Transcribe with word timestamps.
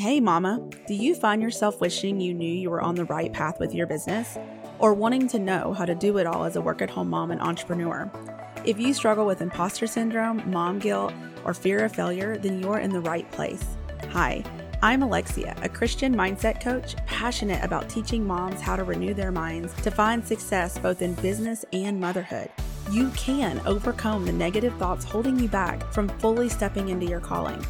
Hey, 0.00 0.18
Mama, 0.18 0.66
do 0.86 0.94
you 0.94 1.14
find 1.14 1.42
yourself 1.42 1.78
wishing 1.78 2.22
you 2.22 2.32
knew 2.32 2.50
you 2.50 2.70
were 2.70 2.80
on 2.80 2.94
the 2.94 3.04
right 3.04 3.30
path 3.30 3.60
with 3.60 3.74
your 3.74 3.86
business? 3.86 4.38
Or 4.78 4.94
wanting 4.94 5.28
to 5.28 5.38
know 5.38 5.74
how 5.74 5.84
to 5.84 5.94
do 5.94 6.16
it 6.16 6.26
all 6.26 6.44
as 6.44 6.56
a 6.56 6.60
work 6.62 6.80
at 6.80 6.88
home 6.88 7.10
mom 7.10 7.30
and 7.30 7.40
entrepreneur? 7.42 8.10
If 8.64 8.80
you 8.80 8.94
struggle 8.94 9.26
with 9.26 9.42
imposter 9.42 9.86
syndrome, 9.86 10.50
mom 10.50 10.78
guilt, 10.78 11.12
or 11.44 11.52
fear 11.52 11.84
of 11.84 11.94
failure, 11.94 12.38
then 12.38 12.62
you're 12.62 12.78
in 12.78 12.92
the 12.92 13.00
right 13.02 13.30
place. 13.30 13.76
Hi, 14.08 14.42
I'm 14.80 15.02
Alexia, 15.02 15.54
a 15.60 15.68
Christian 15.68 16.16
mindset 16.16 16.62
coach 16.62 16.96
passionate 17.04 17.62
about 17.62 17.90
teaching 17.90 18.26
moms 18.26 18.62
how 18.62 18.76
to 18.76 18.84
renew 18.84 19.12
their 19.12 19.30
minds 19.30 19.74
to 19.82 19.90
find 19.90 20.26
success 20.26 20.78
both 20.78 21.02
in 21.02 21.12
business 21.16 21.62
and 21.74 22.00
motherhood. 22.00 22.48
You 22.90 23.10
can 23.10 23.60
overcome 23.66 24.24
the 24.24 24.32
negative 24.32 24.74
thoughts 24.78 25.04
holding 25.04 25.38
you 25.38 25.48
back 25.48 25.92
from 25.92 26.08
fully 26.20 26.48
stepping 26.48 26.88
into 26.88 27.04
your 27.04 27.20
calling. 27.20 27.62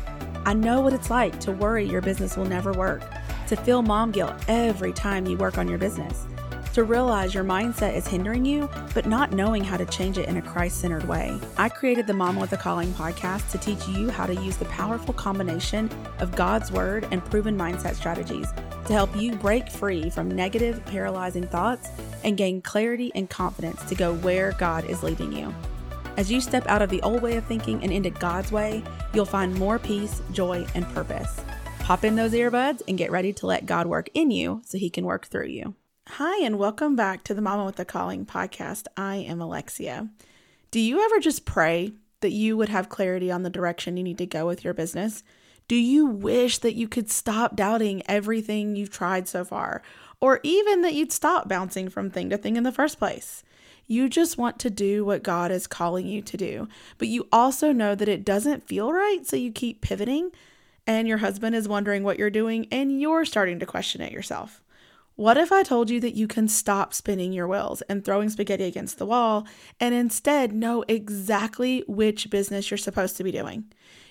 I 0.51 0.53
know 0.53 0.80
what 0.80 0.93
it's 0.93 1.11
like 1.11 1.39
to 1.43 1.53
worry 1.53 1.87
your 1.87 2.01
business 2.01 2.37
will 2.37 2.45
never 2.45 2.73
work, 2.73 3.05
to 3.46 3.55
feel 3.55 3.83
mom 3.83 4.11
guilt 4.11 4.34
every 4.48 4.93
time 4.93 5.24
you 5.24 5.37
work 5.37 5.59
on 5.59 5.69
your 5.69 5.79
business, 5.79 6.27
to 6.73 6.83
realize 6.83 7.33
your 7.33 7.45
mindset 7.45 7.95
is 7.95 8.09
hindering 8.09 8.45
you, 8.45 8.69
but 8.93 9.07
not 9.07 9.30
knowing 9.30 9.62
how 9.62 9.77
to 9.77 9.87
change 9.87 10.19
it 10.19 10.29
in 10.29 10.38
a 10.38 10.43
Christ 10.43 10.80
centered 10.80 11.07
way. 11.07 11.38
I 11.57 11.69
created 11.69 12.09
the 12.09 12.15
Mom 12.15 12.34
with 12.34 12.52
a 12.52 12.57
Calling 12.57 12.93
podcast 12.95 13.48
to 13.52 13.59
teach 13.59 13.87
you 13.87 14.10
how 14.10 14.27
to 14.27 14.34
use 14.34 14.57
the 14.57 14.65
powerful 14.65 15.15
combination 15.15 15.88
of 16.19 16.34
God's 16.34 16.73
Word 16.73 17.07
and 17.12 17.24
proven 17.27 17.57
mindset 17.57 17.95
strategies 17.95 18.48
to 18.87 18.93
help 18.93 19.15
you 19.15 19.37
break 19.37 19.71
free 19.71 20.10
from 20.10 20.29
negative, 20.29 20.85
paralyzing 20.87 21.46
thoughts 21.46 21.91
and 22.24 22.37
gain 22.37 22.60
clarity 22.60 23.12
and 23.15 23.30
confidence 23.30 23.85
to 23.85 23.95
go 23.95 24.15
where 24.15 24.51
God 24.59 24.85
is 24.87 25.05
leading 25.05 25.30
you. 25.30 25.55
As 26.20 26.30
you 26.30 26.42
step 26.42 26.66
out 26.66 26.83
of 26.83 26.91
the 26.91 27.01
old 27.01 27.23
way 27.23 27.38
of 27.38 27.47
thinking 27.47 27.83
and 27.83 27.91
into 27.91 28.10
God's 28.10 28.52
way, 28.52 28.83
you'll 29.15 29.24
find 29.24 29.55
more 29.55 29.79
peace, 29.79 30.20
joy, 30.33 30.66
and 30.74 30.87
purpose. 30.91 31.41
Pop 31.79 32.05
in 32.05 32.15
those 32.15 32.34
earbuds 32.34 32.83
and 32.87 32.98
get 32.98 33.10
ready 33.10 33.33
to 33.33 33.46
let 33.46 33.65
God 33.65 33.87
work 33.87 34.10
in 34.12 34.30
you 34.30 34.60
so 34.66 34.77
he 34.77 34.91
can 34.91 35.06
work 35.06 35.29
through 35.29 35.46
you. 35.46 35.77
Hi, 36.09 36.45
and 36.45 36.59
welcome 36.59 36.95
back 36.95 37.24
to 37.24 37.32
the 37.32 37.41
Mama 37.41 37.65
with 37.65 37.80
a 37.80 37.87
Calling 37.87 38.26
podcast. 38.26 38.87
I 38.98 39.16
am 39.16 39.41
Alexia. 39.41 40.10
Do 40.71 40.79
you 40.79 41.02
ever 41.02 41.21
just 41.21 41.46
pray 41.46 41.95
that 42.21 42.32
you 42.32 42.54
would 42.59 42.68
have 42.68 42.91
clarity 42.91 43.30
on 43.30 43.43
the 43.43 43.48
direction 43.48 43.96
you 43.96 44.02
need 44.02 44.18
to 44.18 44.26
go 44.26 44.46
with 44.46 44.63
your 44.63 44.74
business? 44.74 45.23
Do 45.68 45.76
you 45.76 46.04
wish 46.04 46.59
that 46.59 46.74
you 46.74 46.87
could 46.87 47.10
stop 47.10 47.57
doubting 47.57 48.02
everything 48.04 48.76
you've 48.76 48.91
tried 48.91 49.26
so 49.26 49.43
far, 49.43 49.80
or 50.21 50.41
even 50.43 50.82
that 50.82 50.93
you'd 50.93 51.13
stop 51.13 51.48
bouncing 51.48 51.88
from 51.88 52.10
thing 52.10 52.29
to 52.29 52.37
thing 52.37 52.57
in 52.57 52.63
the 52.65 52.73
first 52.73 52.98
place? 52.98 53.43
You 53.91 54.09
just 54.09 54.38
want 54.38 54.60
to 54.60 54.71
do 54.71 55.05
what 55.05 55.24
God 55.24 55.51
is 55.51 55.66
calling 55.66 56.07
you 56.07 56.23
to 56.23 56.37
do, 56.37 56.69
but 56.96 57.09
you 57.09 57.27
also 57.33 57.73
know 57.73 57.97
that 57.97 58.09
it 58.09 58.24
doesn't 58.24 58.69
feel 58.69 58.93
right, 58.93 59.27
so 59.27 59.35
you 59.35 59.51
keep 59.51 59.80
pivoting, 59.80 60.30
and 60.87 61.09
your 61.09 61.19
husband 61.19 61.57
is 61.57 61.66
wondering 61.66 62.05
what 62.05 62.16
you're 62.16 62.30
doing, 62.30 62.69
and 62.71 63.01
you're 63.01 63.24
starting 63.24 63.59
to 63.59 63.66
question 63.66 64.00
it 64.00 64.12
yourself. 64.12 64.62
What 65.16 65.37
if 65.37 65.50
I 65.50 65.65
told 65.65 65.91
you 65.91 65.99
that 66.03 66.15
you 66.15 66.28
can 66.28 66.47
stop 66.47 66.94
spinning 66.94 67.32
your 67.32 67.49
wheels 67.49 67.82
and 67.82 68.05
throwing 68.05 68.31
spaghetti 68.31 68.62
against 68.62 68.99
the 68.99 69.06
wall 69.06 69.44
and 69.81 69.93
instead 69.93 70.53
know 70.53 70.84
exactly 70.87 71.82
which 71.88 72.31
business 72.31 72.71
you're 72.71 72.78
supposed 72.78 73.16
to 73.16 73.25
be 73.25 73.32
doing? 73.32 73.65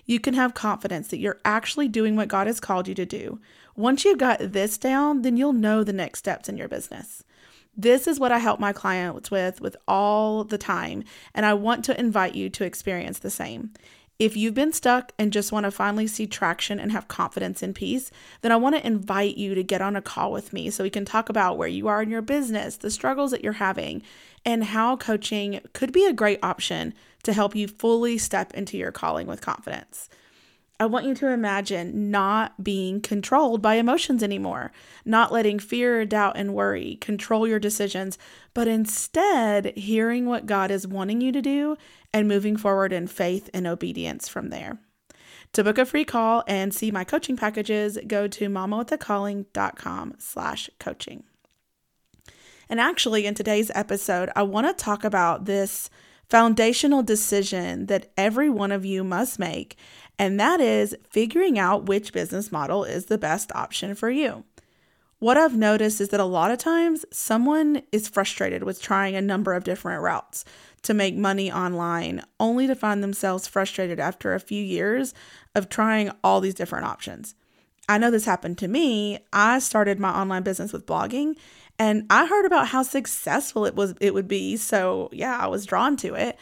You 0.05 0.19
can 0.19 0.33
have 0.33 0.53
confidence 0.53 1.07
that 1.07 1.19
you're 1.19 1.39
actually 1.45 1.87
doing 1.87 2.17
what 2.17 2.27
God 2.27 2.47
has 2.47 2.59
called 2.59 2.89
you 2.89 2.95
to 2.95 3.05
do. 3.05 3.39
Once 3.77 4.03
you've 4.03 4.17
got 4.17 4.39
this 4.51 4.77
down, 4.77 5.21
then 5.21 5.37
you'll 5.37 5.53
know 5.53 5.85
the 5.85 5.93
next 5.93 6.19
steps 6.19 6.49
in 6.49 6.57
your 6.57 6.67
business. 6.67 7.23
This 7.81 8.07
is 8.07 8.19
what 8.19 8.33
I 8.33 8.39
help 8.39 8.59
my 8.59 8.73
clients 8.73 9.31
with 9.31 9.61
with 9.61 9.77
all 9.87 10.43
the 10.43 10.57
time, 10.57 11.05
and 11.33 11.45
I 11.45 11.53
want 11.53 11.85
to 11.85 11.97
invite 11.97 12.35
you 12.35 12.49
to 12.49 12.65
experience 12.65 13.19
the 13.19 13.29
same. 13.29 13.71
If 14.19 14.35
you've 14.35 14.53
been 14.53 14.73
stuck 14.73 15.13
and 15.17 15.31
just 15.31 15.53
want 15.53 15.63
to 15.63 15.71
finally 15.71 16.05
see 16.05 16.27
traction 16.27 16.77
and 16.77 16.91
have 16.91 17.07
confidence 17.07 17.63
in 17.63 17.73
peace, 17.73 18.11
then 18.41 18.51
I 18.51 18.57
want 18.57 18.75
to 18.75 18.85
invite 18.85 19.37
you 19.37 19.55
to 19.55 19.63
get 19.63 19.81
on 19.81 19.95
a 19.95 20.01
call 20.01 20.33
with 20.33 20.51
me 20.51 20.69
so 20.69 20.83
we 20.83 20.89
can 20.89 21.05
talk 21.05 21.29
about 21.29 21.57
where 21.57 21.69
you 21.69 21.87
are 21.87 22.01
in 22.01 22.09
your 22.09 22.21
business, 22.21 22.75
the 22.75 22.91
struggles 22.91 23.31
that 23.31 23.45
you're 23.45 23.53
having, 23.53 24.01
and 24.43 24.65
how 24.65 24.97
coaching 24.97 25.61
could 25.71 25.93
be 25.93 26.05
a 26.05 26.11
great 26.11 26.39
option 26.43 26.93
to 27.23 27.31
help 27.31 27.55
you 27.55 27.69
fully 27.69 28.17
step 28.17 28.53
into 28.55 28.77
your 28.77 28.91
calling 28.91 29.25
with 29.25 29.39
confidence. 29.39 30.09
I 30.81 30.85
want 30.85 31.05
you 31.05 31.13
to 31.15 31.27
imagine 31.27 32.09
not 32.09 32.63
being 32.63 33.01
controlled 33.01 33.61
by 33.61 33.75
emotions 33.75 34.23
anymore, 34.23 34.71
not 35.03 35.31
letting 35.31 35.59
fear, 35.59 36.05
doubt, 36.05 36.37
and 36.37 36.53
worry 36.53 36.95
control 37.01 37.45
your 37.45 37.59
decisions, 37.59 38.17
but 38.53 38.69
instead 38.69 39.77
hearing 39.77 40.25
what 40.25 40.45
God 40.45 40.71
is 40.71 40.87
wanting 40.87 41.19
you 41.19 41.33
to 41.33 41.41
do 41.41 41.75
and 42.13 42.29
moving 42.29 42.55
forward 42.55 42.93
in 42.93 43.07
faith 43.07 43.49
and 43.53 43.67
obedience 43.67 44.29
from 44.29 44.49
there. 44.49 44.79
To 45.53 45.63
book 45.65 45.77
a 45.77 45.85
free 45.85 46.05
call 46.05 46.43
and 46.47 46.73
see 46.73 46.91
my 46.91 47.03
coaching 47.03 47.35
packages, 47.35 47.97
go 48.07 48.27
to 48.29 48.47
mamawithacalling.com 48.47 50.15
slash 50.19 50.69
coaching. 50.79 51.23
And 52.69 52.79
actually, 52.79 53.25
in 53.25 53.33
today's 53.33 53.71
episode, 53.75 54.29
I 54.35 54.43
want 54.43 54.67
to 54.67 54.83
talk 54.83 55.03
about 55.03 55.45
this 55.45 55.89
foundational 56.29 57.01
decision 57.01 57.87
that 57.87 58.11
every 58.15 58.49
one 58.49 58.71
of 58.71 58.85
you 58.85 59.03
must 59.03 59.39
make 59.39 59.75
and 60.19 60.39
that 60.39 60.59
is 60.59 60.95
figuring 61.09 61.57
out 61.57 61.85
which 61.85 62.13
business 62.13 62.51
model 62.51 62.83
is 62.83 63.05
the 63.05 63.17
best 63.17 63.51
option 63.55 63.95
for 63.95 64.09
you. 64.09 64.43
What 65.19 65.37
I've 65.37 65.57
noticed 65.57 65.99
is 65.99 66.09
that 66.09 66.19
a 66.19 66.25
lot 66.25 66.51
of 66.51 66.59
times 66.59 67.05
someone 67.11 67.81
is 67.91 68.07
frustrated 68.07 68.63
with 68.63 68.81
trying 68.81 69.15
a 69.15 69.21
number 69.21 69.53
of 69.53 69.63
different 69.63 70.01
routes 70.01 70.45
to 70.83 70.93
make 70.93 71.15
money 71.15 71.51
online, 71.51 72.21
only 72.39 72.67
to 72.67 72.75
find 72.75 73.01
themselves 73.01 73.47
frustrated 73.47 73.99
after 73.99 74.33
a 74.33 74.39
few 74.39 74.63
years 74.63 75.13
of 75.55 75.67
trying 75.67 76.11
all 76.23 76.39
these 76.39 76.53
different 76.53 76.85
options. 76.85 77.35
I 77.89 77.97
know 77.97 78.11
this 78.11 78.25
happened 78.25 78.59
to 78.59 78.67
me. 78.67 79.19
I 79.33 79.59
started 79.59 79.99
my 79.99 80.11
online 80.11 80.43
business 80.43 80.71
with 80.71 80.85
blogging 80.85 81.35
and 81.79 82.05
I 82.09 82.25
heard 82.25 82.45
about 82.45 82.67
how 82.67 82.83
successful 82.83 83.65
it 83.65 83.75
was 83.75 83.95
it 84.01 84.13
would 84.13 84.27
be, 84.27 84.57
so 84.57 85.09
yeah, 85.13 85.37
I 85.37 85.47
was 85.47 85.65
drawn 85.65 85.95
to 85.97 86.13
it. 86.13 86.37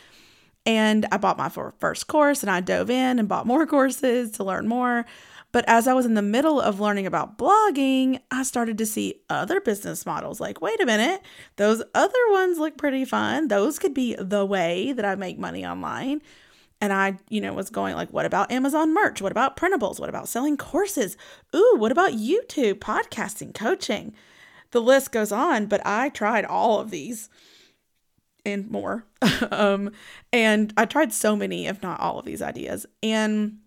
And 0.67 1.07
I 1.13 1.17
bought 1.17 1.38
my 1.38 1.47
first 1.47 2.07
course 2.07 2.44
and 2.44 2.51
I 2.51 2.59
dove 2.59 2.89
in 2.89 3.19
and 3.19 3.29
bought 3.29 3.47
more 3.47 3.66
courses 3.75 4.31
to 4.31 4.44
learn 4.44 4.67
more. 4.67 5.05
But 5.53 5.63
as 5.66 5.88
I 5.88 5.94
was 5.94 6.05
in 6.05 6.13
the 6.13 6.22
middle 6.22 6.59
of 6.59 6.81
learning 6.81 7.07
about 7.07 7.38
blogging, 7.38 8.19
I 8.29 8.44
started 8.44 8.78
to 8.79 8.85
see 8.85 9.22
other 9.29 9.61
business 9.61 10.05
models. 10.05 10.41
Like, 10.41 10.61
wait 10.61 10.81
a 10.81 10.85
minute, 10.85 11.22
those 11.55 11.81
other 11.95 12.19
ones 12.31 12.59
look 12.59 12.78
pretty 12.78 13.05
fun. 13.05 13.47
Those 13.47 13.79
could 13.79 13.94
be 13.94 14.13
the 14.19 14.45
way 14.45 14.91
that 14.91 15.05
I 15.05 15.16
make 15.16 15.39
money 15.39 15.66
online. 15.66 16.22
And 16.81 16.91
I, 16.91 17.17
you 17.29 17.39
know, 17.39 17.53
was 17.53 17.69
going 17.69 17.95
like, 17.95 18.11
what 18.11 18.25
about 18.25 18.51
Amazon 18.51 18.94
merch? 18.94 19.22
What 19.22 19.31
about 19.31 19.55
printables? 19.55 20.01
What 20.01 20.09
about 20.09 20.28
selling 20.28 20.57
courses? 20.57 21.16
Ooh, 21.55 21.75
what 21.78 21.94
about 21.94 22.11
YouTube, 22.11 22.75
podcasting, 22.75 23.53
coaching? 23.53 24.13
The 24.72 24.81
list 24.81 25.13
goes 25.13 25.31
on, 25.31 25.67
but 25.67 25.81
I 25.85 26.09
tried 26.09 26.44
all 26.44 26.81
of 26.81 26.91
these 26.91 27.29
and 28.47 28.69
more. 28.69 29.06
um, 29.52 29.91
and 30.31 30.74
I 30.78 30.85
tried 30.85 31.13
so 31.13 31.35
many, 31.35 31.68
if 31.68 31.81
not 31.81 32.00
all 32.00 32.19
of 32.19 32.25
these 32.25 32.41
ideas. 32.41 32.85
And 33.03 33.59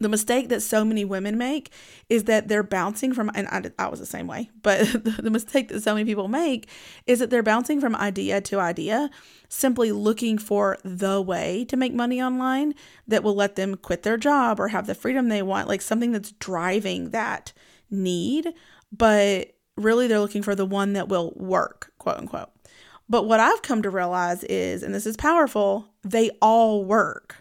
the 0.00 0.08
mistake 0.08 0.48
that 0.48 0.60
so 0.60 0.84
many 0.84 1.04
women 1.04 1.36
make 1.36 1.72
is 2.08 2.24
that 2.24 2.48
they're 2.48 2.62
bouncing 2.62 3.12
from, 3.12 3.30
and 3.34 3.48
I, 3.48 3.70
I 3.78 3.88
was 3.88 4.00
the 4.00 4.06
same 4.06 4.26
way, 4.26 4.50
but 4.62 4.80
the, 4.92 5.22
the 5.22 5.30
mistake 5.30 5.68
that 5.68 5.82
so 5.82 5.94
many 5.94 6.04
people 6.04 6.28
make 6.28 6.68
is 7.06 7.18
that 7.18 7.30
they're 7.30 7.42
bouncing 7.42 7.80
from 7.80 7.96
idea 7.96 8.40
to 8.42 8.60
idea, 8.60 9.10
simply 9.48 9.92
looking 9.92 10.38
for 10.38 10.78
the 10.84 11.20
way 11.20 11.64
to 11.66 11.76
make 11.76 11.94
money 11.94 12.22
online 12.22 12.74
that 13.06 13.22
will 13.22 13.34
let 13.34 13.56
them 13.56 13.76
quit 13.76 14.02
their 14.02 14.16
job 14.16 14.60
or 14.60 14.68
have 14.68 14.86
the 14.86 14.94
freedom 14.94 15.28
they 15.28 15.42
want, 15.42 15.68
like 15.68 15.82
something 15.82 16.12
that's 16.12 16.32
driving 16.32 17.10
that 17.10 17.52
need. 17.90 18.52
But 18.92 19.54
really, 19.76 20.06
they're 20.06 20.20
looking 20.20 20.42
for 20.42 20.54
the 20.54 20.66
one 20.66 20.92
that 20.94 21.08
will 21.08 21.32
work, 21.36 21.92
quote 21.98 22.18
unquote. 22.18 22.50
But 23.08 23.24
what 23.24 23.40
I've 23.40 23.62
come 23.62 23.82
to 23.82 23.90
realize 23.90 24.44
is, 24.44 24.82
and 24.82 24.94
this 24.94 25.06
is 25.06 25.16
powerful, 25.16 25.88
they 26.02 26.30
all 26.42 26.84
work. 26.84 27.36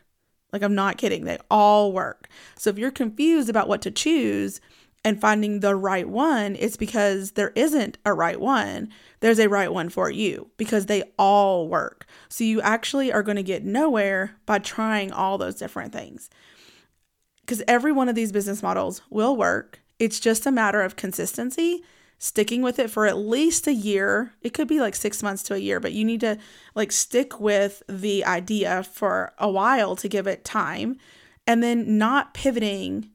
Like, 0.53 0.61
I'm 0.61 0.75
not 0.75 0.97
kidding, 0.97 1.25
they 1.25 1.38
all 1.51 1.91
work. 1.91 2.29
So 2.55 2.69
if 2.69 2.78
you're 2.78 2.91
confused 2.91 3.50
about 3.50 3.67
what 3.67 3.81
to 3.81 3.91
choose 3.91 4.61
and 5.03 5.19
finding 5.19 5.59
the 5.59 5.75
right 5.75 6.07
one, 6.07 6.56
it's 6.57 6.77
because 6.77 7.31
there 7.31 7.51
isn't 7.56 7.97
a 8.06 8.13
right 8.13 8.39
one. 8.39 8.89
There's 9.19 9.39
a 9.39 9.50
right 9.50 9.71
one 9.71 9.89
for 9.89 10.09
you 10.09 10.50
because 10.57 10.86
they 10.86 11.03
all 11.19 11.68
work. 11.68 12.06
So 12.30 12.44
you 12.44 12.62
actually 12.62 13.12
are 13.12 13.24
going 13.24 13.38
to 13.38 13.44
get 13.44 13.65
nowhere 13.65 14.38
by 14.45 14.59
trying 14.59 15.12
all 15.12 15.38
those 15.38 15.56
different 15.56 15.92
things. 15.92 16.30
Because 17.42 17.62
every 17.68 17.92
one 17.92 18.09
of 18.09 18.15
these 18.15 18.31
business 18.31 18.63
models 18.63 19.01
will 19.09 19.36
work. 19.36 19.81
It's 20.00 20.19
just 20.19 20.45
a 20.45 20.51
matter 20.51 20.81
of 20.81 20.95
consistency 20.95 21.83
sticking 22.19 22.62
with 22.62 22.80
it 22.80 22.90
for 22.90 23.06
at 23.06 23.18
least 23.18 23.68
a 23.68 23.74
year. 23.74 24.34
It 24.42 24.54
could 24.54 24.68
be 24.68 24.80
like 24.80 24.96
six 24.96 25.22
months 25.22 25.44
to 25.44 25.54
a 25.54 25.60
year, 25.60 25.80
but 25.80 25.94
you 25.94 26.04
need 26.04 26.22
to 26.22 26.38
like 26.75 26.92
stick 26.92 27.40
with 27.40 27.84
the 27.88 28.25
idea 28.25 28.84
for 28.84 29.34
a 29.38 29.50
while 29.50 29.96
to 29.98 30.08
give 30.08 30.28
it 30.28 30.44
time 30.44 30.98
and 31.46 31.62
then 31.62 31.98
not 31.98 32.34
pivoting 32.34 33.12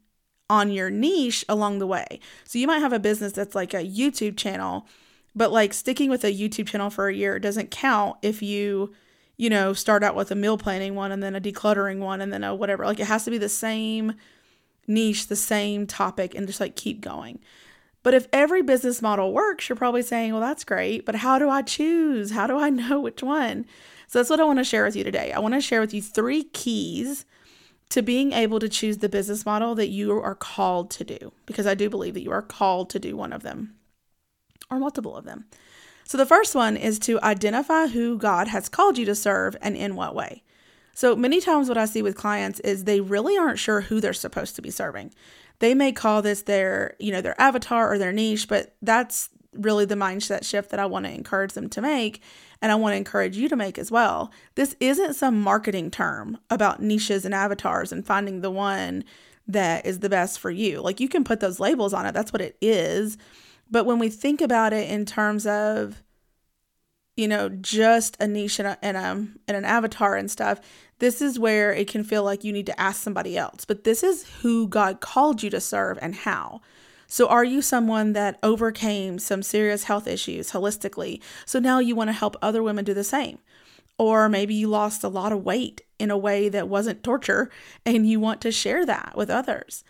on 0.49 0.71
your 0.71 0.91
niche 0.91 1.45
along 1.49 1.79
the 1.79 1.87
way. 1.87 2.21
So 2.45 2.59
you 2.59 2.67
might 2.67 2.79
have 2.79 2.93
a 2.93 2.99
business 2.99 3.33
that's 3.33 3.55
like 3.55 3.75
a 3.75 3.85
YouTube 3.85 4.37
channel, 4.37 4.87
but 5.35 5.51
like 5.51 5.73
sticking 5.73 6.11
with 6.11 6.25
a 6.25 6.33
YouTube 6.33 6.69
channel 6.69 6.91
for 6.91 7.09
a 7.09 7.15
year 7.15 7.39
doesn't 7.39 7.71
count 7.71 8.19
if 8.23 8.43
you, 8.43 8.93
you 9.37 9.51
know, 9.51 9.73
start 9.73 10.05
out 10.05 10.15
with 10.15 10.31
a 10.31 10.37
meal 10.37 10.59
planning 10.59 10.95
one 10.95 11.11
and 11.11 11.23
then 11.23 11.35
a 11.35 11.41
decluttering 11.41 11.99
one 11.99 12.21
and 12.21 12.33
then 12.33 12.45
a 12.45 12.55
whatever. 12.55 12.85
Like 12.85 13.01
it 13.01 13.07
has 13.07 13.25
to 13.25 13.31
be 13.31 13.39
the 13.39 13.49
same 13.49 14.15
niche, 14.87 15.29
the 15.29 15.37
same 15.37 15.87
topic, 15.87 16.35
and 16.35 16.47
just 16.47 16.61
like 16.61 16.77
keep 16.77 17.01
going. 17.01 17.41
But 18.03 18.15
if 18.15 18.27
every 18.33 18.63
business 18.63 19.01
model 19.01 19.33
works, 19.33 19.69
you're 19.69 19.77
probably 19.77 20.03
saying, 20.03 20.33
well, 20.33 20.41
that's 20.41 20.65
great, 20.65 21.07
but 21.07 21.17
how 21.17 21.39
do 21.39 21.49
I 21.49 21.63
choose? 21.63 22.33
How 22.33 22.47
do 22.47 22.59
I 22.59 22.71
know 22.71 23.01
which 23.01 23.23
one? 23.23 23.65
So 24.09 24.19
that's 24.19 24.31
what 24.31 24.41
I 24.41 24.45
want 24.45 24.59
to 24.59 24.65
share 24.65 24.85
with 24.85 24.97
you 24.97 25.05
today. 25.05 25.33
I 25.33 25.39
want 25.39 25.55
to 25.55 25.61
share 25.61 25.81
with 25.81 25.95
you 25.95 26.03
three 26.03 26.45
keys 26.45 27.25
to 27.91 28.03
being 28.03 28.33
able 28.33 28.59
to 28.59 28.69
choose 28.69 28.99
the 28.99 29.09
business 29.09 29.45
model 29.45 29.75
that 29.75 29.89
you 29.89 30.13
are 30.13 30.35
called 30.35 30.91
to 30.93 31.05
do, 31.05 31.33
because 31.47 31.67
I 31.67 31.75
do 31.75 31.91
believe 31.91 32.15
that 32.15 32.23
you 32.23 32.31
are 32.31 32.43
called 32.43 32.91
to 32.91 32.99
do 32.99 33.17
one 33.17 33.33
of 33.33 33.43
them 33.43 33.75
or 34.71 34.79
multiple 34.79 35.17
of 35.17 35.25
them. 35.25 35.45
So 36.05 36.19
the 36.19 36.27
first 36.27 36.55
one 36.55 36.77
is 36.77 36.99
to 37.01 37.21
identify 37.23 37.87
who 37.87 38.19
God 38.19 38.49
has 38.49 38.69
called 38.69 38.99
you 38.99 39.05
to 39.07 39.15
serve 39.15 39.57
and 39.63 39.77
in 39.77 39.95
what 39.95 40.15
way. 40.15 40.43
So 40.95 41.17
many 41.17 41.41
times 41.41 41.69
what 41.69 41.79
I 41.79 41.87
see 41.87 42.03
with 42.03 42.17
clients 42.17 42.61
is 42.61 42.85
they 42.85 43.01
really 43.01 43.39
aren't 43.39 43.59
sure 43.59 43.83
who 43.83 44.01
they're 44.01 44.13
supposed 44.13 44.57
to 44.57 44.63
be 44.63 44.71
serving. 44.71 45.13
They 45.63 45.75
may 45.77 45.93
call 45.93 46.23
this 46.23 46.43
their, 46.43 46.97
you 46.99 47.13
know, 47.13 47.21
their 47.21 47.41
avatar 47.41 47.93
or 47.93 47.97
their 47.97 48.11
niche, 48.11 48.49
but 48.49 48.75
that's 48.83 49.31
really 49.53 49.85
the 49.85 49.95
mindset 49.95 50.45
shift 50.45 50.71
that 50.71 50.81
I 50.81 50.87
want 50.87 51.07
to 51.07 51.13
encourage 51.13 51.53
them 51.53 51.69
to 51.69 51.81
make 51.81 52.21
and 52.61 52.73
I 52.73 52.75
want 52.75 52.95
to 52.95 52.97
encourage 52.97 53.37
you 53.37 53.49
to 53.49 53.55
make 53.55 53.79
as 53.79 53.89
well. 53.89 54.33
This 54.57 54.75
isn't 54.81 55.15
some 55.15 55.41
marketing 55.41 55.93
term 55.93 56.39
about 56.51 56.83
niches 56.83 57.25
and 57.25 57.33
avatars 57.33 57.93
and 57.93 58.05
finding 58.05 58.41
the 58.41 58.51
one 58.51 59.05
that 59.47 59.87
is 59.87 60.01
the 60.01 60.09
best 60.09 60.41
for 60.41 60.51
you. 60.51 60.81
Like 60.81 60.99
you 60.99 61.09
can 61.09 61.23
put 61.23 61.39
those 61.39 61.61
labels 61.61 61.95
on 61.95 62.07
it. 62.07 62.13
That's 62.13 62.33
what 62.33 62.43
it 62.43 62.57
is. 62.61 63.17
But 63.71 63.87
when 63.87 64.01
we 64.01 64.09
think 64.09 64.41
about 64.41 64.73
it 64.73 64.91
in 64.91 65.07
terms 65.07 65.47
of, 65.47 66.03
you 67.17 67.29
know, 67.29 67.49
just 67.49 68.17
a 68.21 68.27
niche 68.27 68.59
and, 68.59 68.69
a, 68.69 68.79
and, 68.83 68.97
a, 68.97 69.11
and 69.47 69.57
an 69.57 69.65
avatar 69.65 70.17
and 70.17 70.31
stuff, 70.31 70.61
this 70.99 71.21
is 71.21 71.39
where 71.39 71.73
it 71.73 71.89
can 71.89 72.05
feel 72.05 72.25
like 72.25 72.45
you 72.45 72.53
need 72.53 72.67
to 72.67 72.81
ask 72.81 73.03
somebody 73.03 73.37
else. 73.37 73.65
But 73.65 73.85
this 73.85 74.03
is 74.03 74.27
who 74.43 74.69
God 74.69 75.01
called 75.01 75.43
you 75.43 75.51
to 75.51 75.61
serve 75.61 75.99
and 76.01 76.15
how. 76.15 76.61
So, 77.07 77.29
are 77.29 77.45
you 77.45 77.61
someone 77.61 78.15
that 78.15 78.39
overcame 78.43 79.19
some 79.19 79.43
serious 79.43 79.85
health 79.85 80.07
issues 80.07 80.53
holistically? 80.53 81.21
So 81.45 81.59
now 81.59 81.79
you 81.79 81.95
want 81.95 82.09
to 82.09 82.15
help 82.15 82.37
other 82.41 82.63
women 82.63 82.87
do 82.87 82.95
the 82.95 83.05
same. 83.05 83.39
Or 83.99 84.31
maybe 84.31 84.55
you 84.55 84.69
lost 84.69 85.05
a 85.05 85.09
lot 85.09 85.31
of 85.33 85.45
weight 85.45 85.83
in 85.99 86.11
a 86.11 86.17
way 86.17 86.49
that 86.49 86.71
wasn't 86.71 87.03
torture 87.03 87.51
and 87.85 88.09
you 88.09 88.19
want 88.19 88.41
to 88.41 88.51
share 88.51 88.87
that 88.87 89.13
with 89.15 89.29
others. 89.29 89.85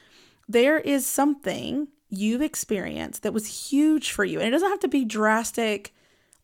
There 0.49 0.79
is 0.79 1.07
something 1.07 1.87
you've 2.11 2.43
experienced 2.43 3.23
that 3.23 3.33
was 3.33 3.71
huge 3.71 4.11
for 4.11 4.25
you. 4.25 4.41
And 4.41 4.49
it 4.49 4.51
doesn't 4.51 4.69
have 4.69 4.81
to 4.81 4.89
be 4.89 5.05
drastic 5.05 5.95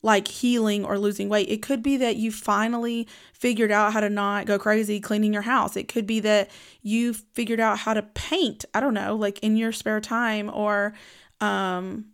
like 0.03 0.29
healing 0.29 0.85
or 0.85 0.99
losing 0.99 1.29
weight. 1.29 1.49
It 1.49 1.63
could 1.63 1.83
be 1.83 1.97
that 1.97 2.17
you 2.17 2.31
finally 2.31 3.09
figured 3.33 3.71
out 3.71 3.93
how 3.93 4.01
to 4.01 4.09
not 4.09 4.47
go 4.47 4.59
crazy 4.59 5.01
cleaning 5.01 5.33
your 5.33 5.43
house. 5.43 5.77
It 5.77 5.89
could 5.89 6.07
be 6.07 6.21
that 6.21 6.51
you 6.83 7.15
figured 7.15 7.61
out 7.61 7.79
how 7.79 7.95
to 7.95 8.03
paint, 8.03 8.65
I 8.75 8.81
don't 8.81 8.95
know, 8.95 9.17
like 9.17 9.41
in 9.41 9.57
your 9.57 9.73
spare 9.73 10.01
time 10.01 10.51
or 10.51 10.95
um 11.41 12.07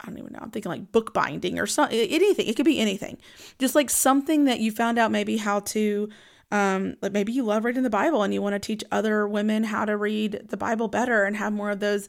I 0.00 0.08
don't 0.08 0.18
even 0.18 0.32
know. 0.32 0.40
I'm 0.42 0.50
thinking 0.50 0.70
like 0.70 0.92
bookbinding 0.92 1.58
or 1.58 1.66
something, 1.66 1.98
anything. 1.98 2.46
It 2.46 2.56
could 2.56 2.64
be 2.66 2.80
anything. 2.80 3.16
Just 3.58 3.74
like 3.74 3.88
something 3.88 4.44
that 4.44 4.60
you 4.60 4.70
found 4.70 4.98
out 4.98 5.10
maybe 5.12 5.36
how 5.36 5.60
to 5.60 6.10
um, 6.50 6.96
like 7.00 7.12
maybe 7.12 7.32
you 7.32 7.42
love 7.42 7.64
reading 7.64 7.82
the 7.82 7.90
Bible 7.90 8.22
and 8.22 8.34
you 8.34 8.42
want 8.42 8.54
to 8.54 8.58
teach 8.58 8.84
other 8.92 9.26
women 9.26 9.64
how 9.64 9.84
to 9.84 9.96
read 9.96 10.42
the 10.48 10.56
Bible 10.56 10.88
better 10.88 11.24
and 11.24 11.36
have 11.36 11.52
more 11.52 11.70
of 11.70 11.80
those 11.80 12.08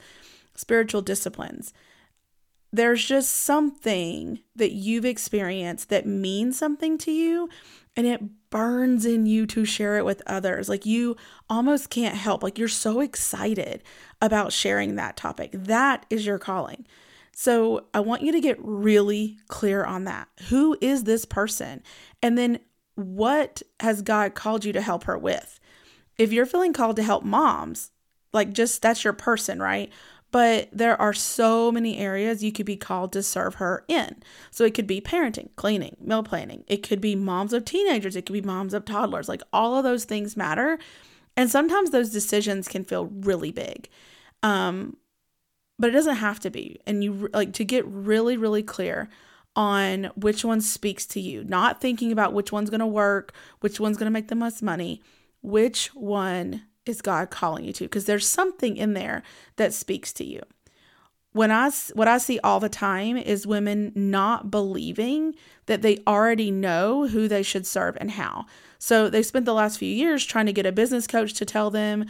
spiritual 0.56 1.01
disciplines. 1.01 1.73
There's 2.75 3.06
just 3.06 3.31
something 3.31 4.39
that 4.54 4.74
you've 4.74 5.06
experienced 5.06 5.88
that 5.89 6.06
means 6.06 6.57
something 6.57 6.98
to 7.00 7.12
you 7.12 7.48
and 7.95 8.06
it 8.06 8.50
burns 8.50 9.06
in 9.06 9.25
you 9.25 9.45
to 9.48 9.63
share 9.63 9.98
it 9.98 10.04
with 10.04 10.22
others. 10.27 10.68
Like 10.68 10.86
you 10.86 11.16
almost 11.50 11.89
can't 11.89 12.16
help. 12.16 12.44
Like 12.44 12.57
you're 12.57 12.68
so 12.68 13.00
excited 13.00 13.81
about 14.22 14.51
sharing 14.51 14.95
that 14.95 15.16
topic. 15.16 15.51
That 15.54 16.06
is 16.10 16.25
your 16.25 16.38
calling. 16.38 16.86
So 17.31 17.86
I 17.94 18.01
want 18.01 18.24
you 18.24 18.33
to 18.33 18.42
get 18.42 18.57
really 18.60 19.38
clear 19.48 19.86
on 19.86 20.04
that. 20.04 20.27
Who 20.50 20.77
is 20.81 21.06
this 21.06 21.24
person? 21.24 21.81
And 22.22 22.38
then 22.38 22.60
what 22.95 23.62
has 23.80 24.01
God 24.01 24.36
called 24.36 24.66
you 24.66 24.74
to 24.74 24.81
help 24.81 25.06
her 25.06 25.18
with? 25.18 25.62
If 26.18 26.33
you're 26.33 26.45
feeling 26.45 26.74
called 26.74 26.98
to 26.98 27.04
help 27.04 27.24
moms, 27.24 27.92
like 28.33 28.51
just 28.51 28.81
that's 28.81 29.06
your 29.06 29.13
person, 29.13 29.62
right? 29.62 29.92
But 30.36 30.68
there 30.74 31.02
are 31.02 31.14
so 31.14 31.72
many 31.72 31.98
areas 31.98 32.44
you 32.44 32.52
could 32.52 32.66
be 32.66 32.76
called 32.76 33.14
to 33.14 33.24
serve 33.24 33.56
her 33.56 33.86
in. 33.88 34.18
So 34.52 34.66
it 34.66 34.74
could 34.74 34.86
be 34.86 35.00
parenting, 35.00 35.48
cleaning, 35.56 35.96
meal 36.02 36.24
planning. 36.24 36.66
It 36.68 36.84
could 36.84 37.00
be 37.00 37.16
moms 37.16 37.54
of 37.54 37.64
teenagers. 37.64 38.18
It 38.18 38.26
could 38.26 38.34
be 38.34 38.42
moms 38.42 38.74
of 38.74 38.84
toddlers. 38.84 39.30
Like 39.30 39.42
all 39.54 39.78
of 39.78 39.86
those 39.86 40.04
things 40.04 40.36
matter. 40.36 40.78
And 41.38 41.50
sometimes 41.50 41.92
those 41.92 42.10
decisions 42.10 42.68
can 42.68 42.84
feel 42.84 43.06
really 43.06 43.54
big. 43.54 43.88
Um, 44.44 44.98
but 45.80 45.92
it 45.92 45.94
doesn't 45.94 46.18
have 46.18 46.42
to 46.42 46.50
be. 46.50 46.82
And 46.86 47.02
you 47.02 47.30
like 47.34 47.54
to 47.54 47.64
get 47.64 47.88
really, 47.88 48.36
really 48.36 48.62
clear 48.62 49.08
on 49.56 50.12
which 50.18 50.44
one 50.44 50.60
speaks 50.60 51.06
to 51.06 51.22
you, 51.22 51.46
not 51.46 51.80
thinking 51.80 52.12
about 52.12 52.34
which 52.34 52.52
one's 52.52 52.70
going 52.70 52.82
to 52.82 52.86
work, 52.86 53.34
which 53.62 53.80
one's 53.80 53.96
going 53.96 54.08
to 54.08 54.12
make 54.12 54.28
the 54.28 54.36
most 54.36 54.62
money, 54.62 55.02
which 55.42 55.96
one 55.96 56.64
is 56.86 57.02
God 57.02 57.30
calling 57.30 57.66
you 57.66 57.74
to? 57.74 57.86
Because 57.86 58.06
there's 58.06 58.28
something 58.28 58.78
in 58.78 58.94
there 58.94 59.24
that 59.58 59.74
speaks 59.74 60.14
to 60.14 60.24
you. 60.24 60.42
When 61.32 61.52
I 61.52 61.70
what 61.94 62.08
I 62.08 62.18
see 62.18 62.40
all 62.40 62.62
the 62.62 62.70
time 62.70 63.18
is 63.18 63.46
women 63.46 63.92
not 63.94 64.50
believing 64.50 65.36
that 65.66 65.82
they 65.82 66.02
already 66.08 66.50
know 66.50 67.08
who 67.08 67.28
they 67.28 67.44
should 67.44 67.68
serve 67.68 67.98
and 68.00 68.12
how. 68.12 68.46
So 68.80 69.10
they 69.10 69.22
spent 69.22 69.46
the 69.46 69.54
last 69.54 69.78
few 69.78 69.94
years 69.94 70.26
trying 70.26 70.46
to 70.46 70.54
get 70.54 70.66
a 70.66 70.72
business 70.72 71.08
coach 71.08 71.34
to 71.34 71.46
tell 71.46 71.70
them 71.70 72.06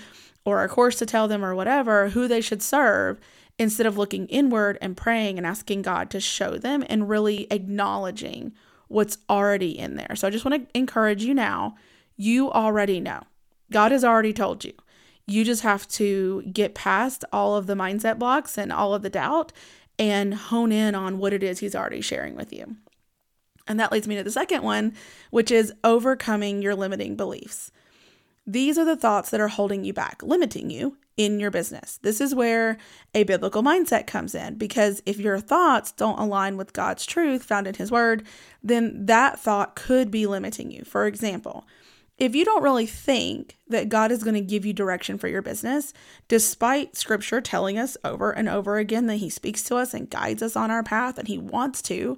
or 0.46 0.64
a 0.64 0.70
course 0.70 0.98
to 1.00 1.08
tell 1.08 1.28
them 1.28 1.44
or 1.44 1.56
whatever 1.56 2.10
who 2.10 2.28
they 2.28 2.40
should 2.40 2.62
serve 2.62 3.20
instead 3.58 3.88
of 3.88 3.98
looking 3.98 4.28
inward 4.28 4.78
and 4.82 4.98
praying 4.98 5.38
and 5.38 5.48
asking 5.48 5.82
God 5.82 6.10
to 6.12 6.20
show 6.20 6.58
them 6.58 6.84
and 6.88 7.10
really 7.10 7.48
acknowledging 7.50 8.54
what's 8.88 9.18
already 9.30 9.78
in 9.78 9.96
there. 9.96 10.16
So 10.16 10.28
I 10.28 10.32
just 10.32 10.46
want 10.46 10.62
to 10.62 10.78
encourage 10.78 11.24
you 11.24 11.34
now, 11.34 11.76
you 12.16 12.52
already 12.52 13.00
know. 13.00 13.24
God 13.72 13.92
has 13.92 14.04
already 14.04 14.34
told 14.34 14.64
you. 14.64 14.74
You 15.28 15.44
just 15.44 15.64
have 15.64 15.88
to 15.90 16.44
get 16.44 16.76
past 16.76 17.26
all 17.32 17.56
of 17.56 17.68
the 17.68 17.74
mindset 17.74 18.20
blocks 18.20 18.58
and 18.58 18.72
all 18.72 18.94
of 18.94 19.02
the 19.02 19.10
doubt 19.10 19.52
and 19.98 20.34
hone 20.34 20.72
in 20.72 20.94
on 20.94 21.18
what 21.18 21.34
it 21.34 21.44
is 21.44 21.60
He's 21.60 21.76
already 21.76 22.02
sharing 22.02 22.36
with 22.36 22.54
you. 22.54 22.76
And 23.68 23.80
that 23.80 23.92
leads 23.92 24.08
me 24.08 24.16
to 24.16 24.24
the 24.24 24.32
second 24.32 24.62
one, 24.62 24.94
which 25.32 25.50
is 25.50 25.74
overcoming 25.84 26.62
your 26.62 26.76
limiting 26.76 27.16
beliefs. 27.16 27.72
These 28.46 28.78
are 28.78 28.86
the 28.86 28.96
thoughts 28.96 29.32
that 29.32 29.42
are 29.42 29.48
holding 29.48 29.84
you 29.84 29.94
back, 29.94 30.22
limiting 30.22 30.70
you 30.70 30.98
in 31.18 31.40
your 31.40 31.50
business. 31.50 31.98
This 32.04 32.22
is 32.22 32.36
where 32.36 32.78
a 33.16 33.24
biblical 33.24 33.64
mindset 33.64 34.06
comes 34.06 34.36
in 34.36 34.56
because 34.56 35.02
if 35.08 35.18
your 35.18 35.40
thoughts 35.40 35.92
don't 35.92 36.20
align 36.20 36.58
with 36.58 36.74
God's 36.74 37.06
truth 37.06 37.44
found 37.44 37.66
in 37.66 37.74
His 37.74 37.92
Word, 37.92 38.24
then 38.62 39.08
that 39.08 39.40
thought 39.40 39.76
could 39.76 40.12
be 40.12 40.28
limiting 40.28 40.70
you. 40.70 40.84
For 40.84 41.08
example, 41.08 41.66
if 42.18 42.34
you 42.34 42.46
don't 42.46 42.64
really 42.64 42.86
think 42.86 43.58
that 43.68 43.90
God 43.90 44.12
is 44.12 44.24
going 44.24 44.36
to 44.36 44.42
give 44.42 44.66
you 44.66 44.74
direction 44.74 45.18
for 45.18 45.28
your 45.28 45.42
business, 45.42 45.94
despite 46.28 46.96
scripture 46.96 47.42
telling 47.42 47.78
us 47.78 47.98
over 48.04 48.32
and 48.32 48.48
over 48.48 48.78
again 48.78 49.08
that 49.08 49.18
He 49.18 49.30
speaks 49.30 49.64
to 49.64 49.76
us 49.76 49.94
and 49.94 50.10
guides 50.10 50.42
us 50.42 50.56
on 50.56 50.72
our 50.72 50.84
path 50.84 51.18
and 51.18 51.28
He 51.28 51.38
wants 51.38 51.82
to, 51.84 52.18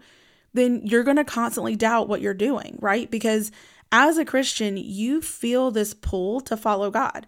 then 0.54 0.82
you're 0.84 1.04
going 1.04 1.18
to 1.18 1.24
constantly 1.24 1.75
doubt 1.75 2.08
what 2.08 2.22
you're 2.22 2.34
doing, 2.34 2.77
right? 2.80 3.10
Because 3.10 3.51
as 3.92 4.18
a 4.18 4.25
Christian, 4.25 4.77
you 4.77 5.22
feel 5.22 5.72
this 5.72 5.94
pull 5.94 6.42
to 6.42 6.58
follow 6.58 6.92
God 6.92 7.25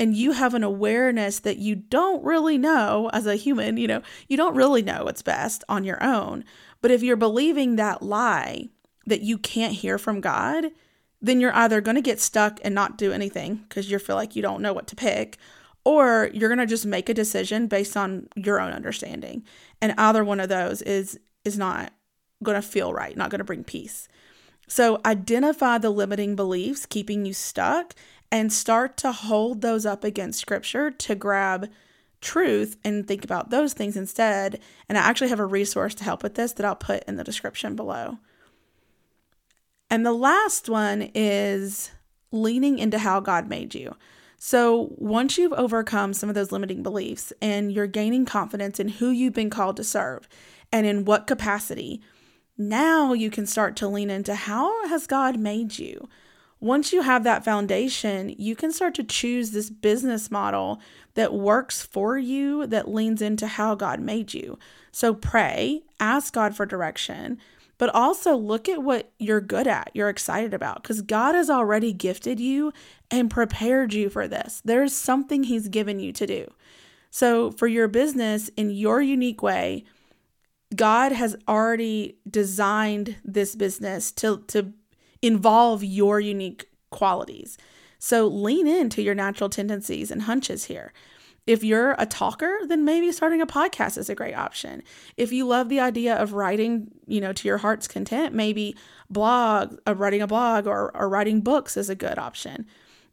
and 0.00 0.16
you 0.16 0.32
have 0.32 0.54
an 0.54 0.64
awareness 0.64 1.40
that 1.40 1.58
you 1.58 1.76
don't 1.76 2.24
really 2.24 2.56
know 2.56 3.10
as 3.12 3.26
a 3.26 3.36
human, 3.36 3.76
you 3.76 3.86
know, 3.86 4.02
you 4.28 4.36
don't 4.36 4.56
really 4.56 4.82
know 4.82 5.04
what's 5.04 5.22
best 5.22 5.62
on 5.68 5.84
your 5.84 6.02
own. 6.02 6.42
But 6.80 6.90
if 6.90 7.02
you're 7.02 7.16
believing 7.16 7.76
that 7.76 8.02
lie 8.02 8.70
that 9.06 9.20
you 9.20 9.36
can't 9.36 9.74
hear 9.74 9.98
from 9.98 10.20
God, 10.20 10.70
then 11.22 11.40
you're 11.40 11.54
either 11.54 11.80
going 11.80 11.96
to 11.96 12.02
get 12.02 12.20
stuck 12.20 12.58
and 12.62 12.74
not 12.74 12.96
do 12.96 13.12
anything 13.12 13.56
because 13.68 13.90
you 13.90 13.98
feel 13.98 14.16
like 14.16 14.34
you 14.34 14.42
don't 14.42 14.62
know 14.62 14.72
what 14.72 14.86
to 14.88 14.96
pick, 14.96 15.38
or 15.84 16.30
you're 16.32 16.48
going 16.48 16.58
to 16.58 16.66
just 16.66 16.86
make 16.86 17.08
a 17.08 17.14
decision 17.14 17.66
based 17.66 17.96
on 17.96 18.28
your 18.36 18.60
own 18.60 18.72
understanding. 18.72 19.44
And 19.80 19.94
either 19.98 20.24
one 20.24 20.40
of 20.40 20.48
those 20.48 20.82
is 20.82 21.18
is 21.44 21.58
not 21.58 21.92
going 22.42 22.60
to 22.60 22.66
feel 22.66 22.92
right, 22.92 23.16
not 23.16 23.30
going 23.30 23.38
to 23.38 23.44
bring 23.44 23.64
peace. 23.64 24.08
So 24.68 25.00
identify 25.04 25.78
the 25.78 25.90
limiting 25.90 26.36
beliefs 26.36 26.86
keeping 26.86 27.26
you 27.26 27.32
stuck 27.32 27.94
and 28.30 28.52
start 28.52 28.96
to 28.98 29.12
hold 29.12 29.60
those 29.60 29.84
up 29.84 30.04
against 30.04 30.38
scripture 30.38 30.90
to 30.90 31.14
grab 31.14 31.68
truth 32.20 32.76
and 32.84 33.06
think 33.06 33.24
about 33.24 33.50
those 33.50 33.72
things 33.72 33.96
instead. 33.96 34.60
And 34.88 34.96
I 34.96 35.00
actually 35.00 35.30
have 35.30 35.40
a 35.40 35.46
resource 35.46 35.94
to 35.96 36.04
help 36.04 36.22
with 36.22 36.34
this 36.34 36.52
that 36.52 36.66
I'll 36.66 36.76
put 36.76 37.02
in 37.04 37.16
the 37.16 37.24
description 37.24 37.74
below. 37.74 38.18
And 39.90 40.06
the 40.06 40.12
last 40.12 40.68
one 40.68 41.10
is 41.14 41.90
leaning 42.30 42.78
into 42.78 42.98
how 42.98 43.20
God 43.20 43.48
made 43.48 43.74
you. 43.74 43.96
So, 44.38 44.94
once 44.96 45.36
you've 45.36 45.52
overcome 45.52 46.14
some 46.14 46.30
of 46.30 46.34
those 46.34 46.52
limiting 46.52 46.82
beliefs 46.82 47.32
and 47.42 47.70
you're 47.70 47.86
gaining 47.86 48.24
confidence 48.24 48.80
in 48.80 48.88
who 48.88 49.10
you've 49.10 49.34
been 49.34 49.50
called 49.50 49.76
to 49.76 49.84
serve 49.84 50.26
and 50.72 50.86
in 50.86 51.04
what 51.04 51.26
capacity, 51.26 52.00
now 52.56 53.12
you 53.12 53.30
can 53.30 53.46
start 53.46 53.76
to 53.76 53.88
lean 53.88 54.08
into 54.08 54.34
how 54.34 54.86
has 54.88 55.06
God 55.06 55.38
made 55.38 55.78
you? 55.78 56.08
once 56.60 56.92
you 56.92 57.00
have 57.00 57.24
that 57.24 57.44
foundation, 57.44 58.34
you 58.38 58.54
can 58.54 58.70
start 58.70 58.94
to 58.94 59.02
choose 59.02 59.50
this 59.50 59.70
business 59.70 60.30
model 60.30 60.80
that 61.14 61.32
works 61.32 61.82
for 61.82 62.18
you, 62.18 62.66
that 62.66 62.88
leans 62.88 63.22
into 63.22 63.46
how 63.46 63.74
God 63.74 63.98
made 63.98 64.34
you. 64.34 64.58
So 64.92 65.14
pray, 65.14 65.82
ask 65.98 66.34
God 66.34 66.54
for 66.54 66.66
direction, 66.66 67.38
but 67.80 67.88
also 67.94 68.36
look 68.36 68.68
at 68.68 68.82
what 68.82 69.10
you're 69.18 69.40
good 69.40 69.66
at, 69.66 69.90
you're 69.94 70.10
excited 70.10 70.52
about, 70.52 70.82
because 70.82 71.00
God 71.00 71.34
has 71.34 71.48
already 71.48 71.94
gifted 71.94 72.38
you 72.38 72.74
and 73.10 73.30
prepared 73.30 73.94
you 73.94 74.10
for 74.10 74.28
this. 74.28 74.60
There's 74.66 74.94
something 74.94 75.44
He's 75.44 75.68
given 75.68 75.98
you 75.98 76.12
to 76.12 76.26
do. 76.26 76.52
So, 77.10 77.50
for 77.50 77.66
your 77.66 77.88
business 77.88 78.50
in 78.50 78.68
your 78.68 79.00
unique 79.00 79.42
way, 79.42 79.86
God 80.76 81.12
has 81.12 81.34
already 81.48 82.18
designed 82.28 83.16
this 83.24 83.56
business 83.56 84.12
to, 84.12 84.44
to 84.48 84.74
involve 85.22 85.82
your 85.82 86.20
unique 86.20 86.66
qualities. 86.90 87.56
So 87.98 88.26
lean 88.26 88.66
into 88.66 89.00
your 89.02 89.14
natural 89.14 89.48
tendencies 89.48 90.10
and 90.10 90.22
hunches 90.22 90.64
here. 90.66 90.92
If 91.50 91.64
you're 91.64 91.96
a 91.98 92.06
talker, 92.06 92.60
then 92.68 92.84
maybe 92.84 93.10
starting 93.10 93.40
a 93.40 93.46
podcast 93.46 93.98
is 93.98 94.08
a 94.08 94.14
great 94.14 94.36
option. 94.36 94.84
If 95.16 95.32
you 95.32 95.44
love 95.44 95.68
the 95.68 95.80
idea 95.80 96.14
of 96.14 96.32
writing, 96.32 96.92
you 97.08 97.20
know, 97.20 97.32
to 97.32 97.48
your 97.48 97.58
heart's 97.58 97.88
content, 97.88 98.32
maybe 98.32 98.76
blog, 99.10 99.76
uh, 99.84 99.96
writing 99.96 100.22
a 100.22 100.28
blog 100.28 100.68
or, 100.68 100.96
or 100.96 101.08
writing 101.08 101.40
books 101.40 101.76
is 101.76 101.90
a 101.90 101.96
good 101.96 102.18
option. 102.18 102.66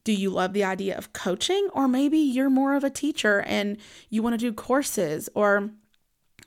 Do 0.04 0.14
you 0.14 0.30
love 0.30 0.54
the 0.54 0.64
idea 0.64 0.96
of 0.96 1.14
coaching? 1.14 1.68
Or 1.74 1.88
maybe 1.88 2.20
you're 2.20 2.52
more 2.52 2.76
of 2.76 2.84
a 2.84 2.92
teacher 2.92 3.42
and 3.42 3.78
you 4.12 4.22
want 4.22 4.36
to 4.36 4.38
do 4.38 4.54
courses 4.54 5.30
or 5.34 5.72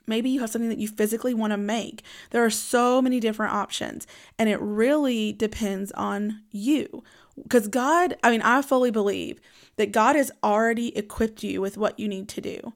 Maybe 0.06 0.30
you 0.30 0.40
have 0.40 0.50
something 0.50 0.70
that 0.70 0.78
you 0.78 0.88
physically 0.88 1.34
want 1.34 1.52
to 1.52 1.56
make. 1.56 2.02
There 2.30 2.44
are 2.44 2.50
so 2.50 3.00
many 3.00 3.20
different 3.20 3.52
options, 3.52 4.08
and 4.40 4.48
it 4.48 4.60
really 4.60 5.32
depends 5.32 5.92
on 5.92 6.42
you. 6.50 7.04
Because 7.42 7.68
God, 7.68 8.16
I 8.22 8.30
mean, 8.30 8.42
I 8.42 8.62
fully 8.62 8.90
believe 8.90 9.40
that 9.76 9.92
God 9.92 10.16
has 10.16 10.30
already 10.42 10.96
equipped 10.96 11.42
you 11.42 11.60
with 11.60 11.76
what 11.78 11.98
you 11.98 12.08
need 12.08 12.28
to 12.30 12.40
do. 12.40 12.72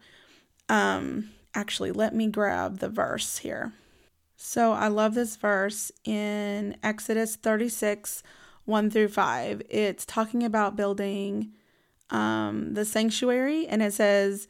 Um, 0.68 1.30
actually, 1.54 1.92
let 1.92 2.14
me 2.14 2.28
grab 2.28 2.78
the 2.78 2.88
verse 2.88 3.38
here. 3.38 3.73
So 4.37 4.73
I 4.73 4.88
love 4.88 5.14
this 5.14 5.37
verse 5.37 5.92
in 6.04 6.76
Exodus 6.83 7.37
36 7.37 8.23
1 8.64 8.90
through 8.90 9.09
5. 9.09 9.62
It's 9.68 10.06
talking 10.06 10.42
about 10.42 10.76
building 10.76 11.52
um, 12.11 12.75
the 12.75 12.85
sanctuary, 12.85 13.66
and 13.66 13.83
it 13.83 13.92
says, 13.92 14.49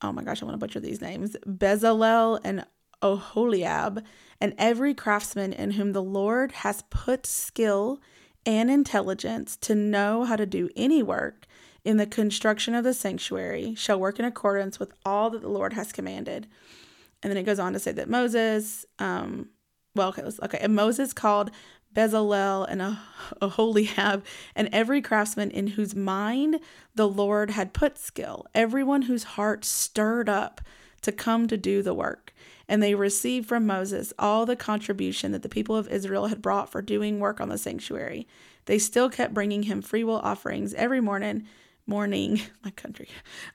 oh 0.00 0.12
my 0.12 0.22
gosh, 0.22 0.42
I 0.42 0.46
want 0.46 0.54
to 0.54 0.58
butcher 0.58 0.80
these 0.80 1.00
names 1.00 1.36
Bezalel 1.46 2.40
and 2.44 2.64
Oholiab, 3.02 4.02
and 4.40 4.54
every 4.58 4.94
craftsman 4.94 5.52
in 5.52 5.72
whom 5.72 5.92
the 5.92 6.02
Lord 6.02 6.52
has 6.52 6.82
put 6.90 7.26
skill 7.26 8.00
and 8.44 8.70
intelligence 8.70 9.56
to 9.56 9.74
know 9.74 10.24
how 10.24 10.36
to 10.36 10.46
do 10.46 10.68
any 10.76 11.02
work 11.02 11.46
in 11.84 11.96
the 11.96 12.06
construction 12.06 12.74
of 12.74 12.84
the 12.84 12.94
sanctuary 12.94 13.74
shall 13.74 13.98
work 13.98 14.18
in 14.18 14.24
accordance 14.24 14.78
with 14.78 14.92
all 15.04 15.30
that 15.30 15.42
the 15.42 15.48
Lord 15.48 15.72
has 15.72 15.92
commanded. 15.92 16.46
And 17.22 17.30
then 17.30 17.36
it 17.36 17.44
goes 17.44 17.58
on 17.58 17.72
to 17.72 17.78
say 17.78 17.92
that 17.92 18.08
Moses, 18.08 18.86
um, 18.98 19.48
well, 19.94 20.08
okay, 20.08 20.22
okay, 20.42 20.58
and 20.60 20.74
Moses 20.74 21.12
called 21.12 21.50
Bezalel 21.94 22.66
and 22.68 22.98
Aholiab, 23.40 24.24
and 24.54 24.68
every 24.72 25.02
craftsman 25.02 25.50
in 25.50 25.68
whose 25.68 25.94
mind 25.94 26.60
the 26.94 27.08
Lord 27.08 27.50
had 27.50 27.72
put 27.72 27.98
skill, 27.98 28.46
everyone 28.54 29.02
whose 29.02 29.24
heart 29.24 29.64
stirred 29.64 30.28
up 30.28 30.60
to 31.02 31.12
come 31.12 31.46
to 31.48 31.56
do 31.56 31.82
the 31.82 31.94
work. 31.94 32.32
And 32.68 32.82
they 32.82 32.94
received 32.94 33.48
from 33.48 33.66
Moses 33.66 34.12
all 34.18 34.46
the 34.46 34.56
contribution 34.56 35.32
that 35.32 35.42
the 35.42 35.48
people 35.48 35.76
of 35.76 35.88
Israel 35.88 36.26
had 36.26 36.42
brought 36.42 36.70
for 36.70 36.82
doing 36.82 37.20
work 37.20 37.40
on 37.40 37.48
the 37.48 37.58
sanctuary. 37.58 38.26
They 38.66 38.78
still 38.78 39.10
kept 39.10 39.34
bringing 39.34 39.64
him 39.64 39.82
freewill 39.82 40.20
offerings 40.22 40.74
every 40.74 41.00
morning 41.00 41.46
morning, 41.86 42.40
my 42.64 42.70
country, 42.70 43.08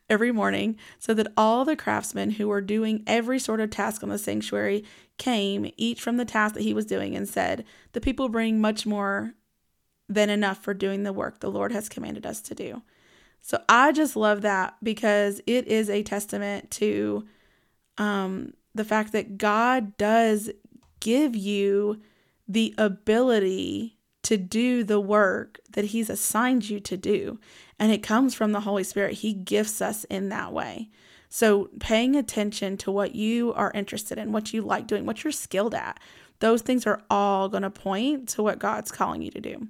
every 0.10 0.32
morning, 0.32 0.78
so 1.00 1.14
that 1.14 1.32
all 1.38 1.66
the 1.66 1.76
craftsmen 1.76 2.32
who 2.32 2.48
were 2.48 2.62
doing 2.62 3.04
every 3.08 3.40
sort 3.40 3.60
of 3.60 3.70
task 3.70 4.04
on 4.04 4.10
the 4.10 4.18
sanctuary 4.18 4.84
came, 5.18 5.72
each 5.78 6.02
from 6.02 6.18
the 6.18 6.26
task 6.26 6.54
that 6.56 6.64
he 6.64 6.74
was 6.74 6.86
doing, 6.86 7.16
and 7.16 7.28
said, 7.28 7.64
The 7.94 8.02
people 8.02 8.30
bring 8.30 8.60
much 8.60 8.86
more 8.86 9.34
than 10.10 10.30
enough 10.30 10.64
for 10.64 10.74
doing 10.74 11.04
the 11.04 11.14
work 11.14 11.40
the 11.40 11.52
Lord 11.52 11.72
has 11.72 11.90
commanded 11.90 12.26
us 12.26 12.42
to 12.42 12.56
do. 12.56 12.82
So 13.42 13.62
I 13.70 13.92
just 13.92 14.16
love 14.16 14.42
that 14.42 14.76
because 14.82 15.42
it 15.46 15.68
is 15.68 15.90
a 15.90 16.04
testament 16.04 16.72
to 16.72 17.26
um, 17.98 18.54
the 18.78 18.86
fact 18.86 19.12
that 19.12 19.38
God 19.38 19.98
does 19.98 20.50
give 21.00 21.36
you 21.36 22.02
the 22.48 22.74
ability 22.78 23.98
to 24.24 24.38
do 24.38 24.84
the 24.84 25.00
work 25.00 25.60
that 25.72 25.86
He's 25.86 26.10
assigned 26.10 26.70
you 26.70 26.80
to 26.82 26.98
do. 26.98 27.40
And 27.80 27.92
it 27.92 28.04
comes 28.04 28.34
from 28.34 28.52
the 28.52 28.62
Holy 28.62 28.84
Spirit. 28.84 29.16
He 29.16 29.34
gifts 29.34 29.82
us 29.82 30.04
in 30.06 30.30
that 30.30 30.52
way. 30.52 30.90
So, 31.30 31.70
paying 31.80 32.16
attention 32.16 32.78
to 32.78 32.92
what 32.92 33.14
you 33.14 33.54
are 33.54 33.72
interested 33.76 34.18
in, 34.18 34.32
what 34.32 34.54
you 34.54 34.62
like 34.62 34.88
doing, 34.88 35.06
what 35.06 35.24
you're 35.24 35.32
skilled 35.32 35.74
at, 35.74 36.00
those 36.40 36.62
things 36.62 36.88
are 36.88 37.02
all 37.10 37.50
going 37.50 37.64
to 37.64 37.70
point 37.70 38.30
to 38.30 38.44
what 38.44 38.60
God's 38.60 38.92
calling 38.92 39.22
you 39.22 39.32
to 39.32 39.42
do. 39.42 39.68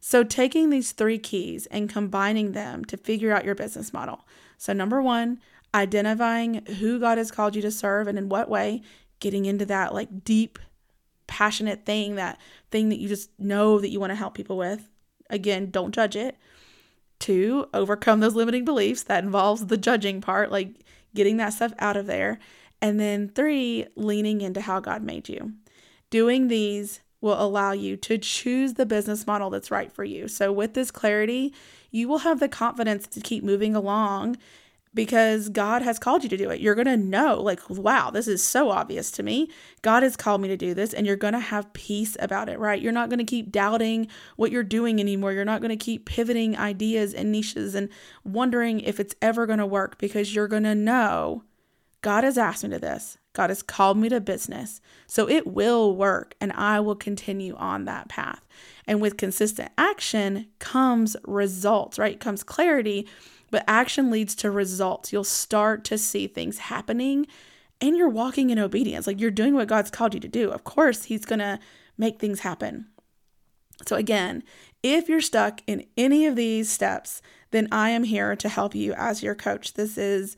So, 0.00 0.24
taking 0.24 0.70
these 0.70 0.92
three 0.92 1.18
keys 1.18 1.66
and 1.66 1.88
combining 1.88 2.52
them 2.52 2.84
to 2.86 2.96
figure 2.96 3.32
out 3.32 3.44
your 3.44 3.54
business 3.54 3.92
model. 3.92 4.26
So, 4.56 4.72
number 4.72 5.00
one, 5.00 5.40
identifying 5.74 6.64
who 6.78 6.98
God 6.98 7.18
has 7.18 7.30
called 7.30 7.54
you 7.54 7.62
to 7.62 7.70
serve 7.70 8.08
and 8.08 8.18
in 8.18 8.28
what 8.28 8.48
way, 8.48 8.82
getting 9.20 9.46
into 9.46 9.66
that 9.66 9.94
like 9.94 10.24
deep, 10.24 10.58
passionate 11.26 11.84
thing, 11.84 12.14
that 12.16 12.38
thing 12.70 12.88
that 12.88 12.98
you 12.98 13.08
just 13.08 13.30
know 13.38 13.78
that 13.78 13.90
you 13.90 14.00
want 14.00 14.10
to 14.10 14.16
help 14.16 14.34
people 14.34 14.56
with. 14.56 14.88
Again, 15.30 15.70
don't 15.70 15.94
judge 15.94 16.16
it. 16.16 16.36
Two, 17.18 17.66
overcome 17.74 18.20
those 18.20 18.34
limiting 18.34 18.64
beliefs. 18.64 19.02
That 19.02 19.24
involves 19.24 19.66
the 19.66 19.76
judging 19.76 20.20
part, 20.20 20.50
like 20.50 20.84
getting 21.14 21.36
that 21.38 21.52
stuff 21.52 21.72
out 21.78 21.96
of 21.96 22.06
there. 22.06 22.38
And 22.80 22.98
then 22.98 23.28
three, 23.28 23.86
leaning 23.96 24.40
into 24.40 24.60
how 24.60 24.80
God 24.80 25.02
made 25.02 25.28
you. 25.28 25.52
Doing 26.10 26.48
these 26.48 27.00
will 27.20 27.40
allow 27.40 27.72
you 27.72 27.96
to 27.96 28.16
choose 28.16 28.74
the 28.74 28.86
business 28.86 29.26
model 29.26 29.50
that's 29.50 29.70
right 29.70 29.92
for 29.92 30.04
you. 30.04 30.28
So, 30.28 30.52
with 30.52 30.74
this 30.74 30.90
clarity, 30.90 31.52
you 31.90 32.08
will 32.08 32.18
have 32.18 32.38
the 32.38 32.48
confidence 32.48 33.06
to 33.08 33.20
keep 33.20 33.42
moving 33.42 33.74
along 33.74 34.36
because 34.98 35.48
God 35.48 35.82
has 35.82 35.96
called 35.96 36.24
you 36.24 36.28
to 36.28 36.36
do 36.36 36.50
it. 36.50 36.60
You're 36.60 36.74
going 36.74 36.88
to 36.88 36.96
know, 36.96 37.40
like, 37.40 37.60
wow, 37.70 38.10
this 38.10 38.26
is 38.26 38.42
so 38.42 38.70
obvious 38.70 39.12
to 39.12 39.22
me. 39.22 39.48
God 39.80 40.02
has 40.02 40.16
called 40.16 40.40
me 40.40 40.48
to 40.48 40.56
do 40.56 40.74
this, 40.74 40.92
and 40.92 41.06
you're 41.06 41.14
going 41.14 41.34
to 41.34 41.38
have 41.38 41.72
peace 41.72 42.16
about 42.18 42.48
it, 42.48 42.58
right? 42.58 42.82
You're 42.82 42.90
not 42.90 43.08
going 43.08 43.20
to 43.20 43.24
keep 43.24 43.52
doubting 43.52 44.08
what 44.34 44.50
you're 44.50 44.64
doing 44.64 44.98
anymore. 44.98 45.32
You're 45.32 45.44
not 45.44 45.60
going 45.60 45.68
to 45.68 45.76
keep 45.76 46.04
pivoting 46.04 46.58
ideas 46.58 47.14
and 47.14 47.30
niches 47.30 47.76
and 47.76 47.90
wondering 48.24 48.80
if 48.80 48.98
it's 48.98 49.14
ever 49.22 49.46
going 49.46 49.60
to 49.60 49.66
work 49.66 49.98
because 49.98 50.34
you're 50.34 50.48
going 50.48 50.64
to 50.64 50.74
know 50.74 51.44
God 52.02 52.24
has 52.24 52.36
asked 52.36 52.64
me 52.64 52.70
to 52.70 52.80
this. 52.80 53.18
God 53.34 53.50
has 53.50 53.62
called 53.62 53.98
me 53.98 54.08
to 54.08 54.20
business. 54.20 54.80
So 55.06 55.28
it 55.28 55.46
will 55.46 55.94
work, 55.94 56.34
and 56.40 56.52
I 56.54 56.80
will 56.80 56.96
continue 56.96 57.54
on 57.54 57.84
that 57.84 58.08
path. 58.08 58.44
And 58.84 59.00
with 59.00 59.16
consistent 59.16 59.70
action 59.78 60.48
comes 60.58 61.16
results, 61.24 62.00
right? 62.00 62.18
Comes 62.18 62.42
clarity 62.42 63.06
but 63.50 63.64
action 63.66 64.10
leads 64.10 64.34
to 64.36 64.50
results. 64.50 65.12
You'll 65.12 65.24
start 65.24 65.84
to 65.84 65.98
see 65.98 66.26
things 66.26 66.58
happening 66.58 67.26
and 67.80 67.96
you're 67.96 68.08
walking 68.08 68.50
in 68.50 68.58
obedience. 68.58 69.06
Like 69.06 69.20
you're 69.20 69.30
doing 69.30 69.54
what 69.54 69.68
God's 69.68 69.90
called 69.90 70.14
you 70.14 70.20
to 70.20 70.28
do. 70.28 70.50
Of 70.50 70.64
course, 70.64 71.04
He's 71.04 71.24
going 71.24 71.38
to 71.38 71.58
make 71.96 72.18
things 72.18 72.40
happen. 72.40 72.86
So, 73.86 73.96
again, 73.96 74.42
if 74.82 75.08
you're 75.08 75.20
stuck 75.20 75.60
in 75.66 75.86
any 75.96 76.26
of 76.26 76.36
these 76.36 76.70
steps, 76.70 77.22
then 77.50 77.68
I 77.70 77.90
am 77.90 78.04
here 78.04 78.36
to 78.36 78.48
help 78.48 78.74
you 78.74 78.92
as 78.94 79.22
your 79.22 79.34
coach. 79.34 79.74
This 79.74 79.96
is 79.96 80.36